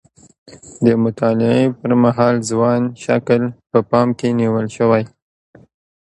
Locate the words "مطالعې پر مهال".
1.03-2.35